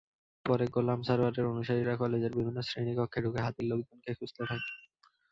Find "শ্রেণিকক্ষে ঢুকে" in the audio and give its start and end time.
2.63-3.39